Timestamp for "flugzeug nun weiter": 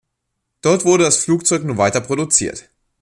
1.23-2.01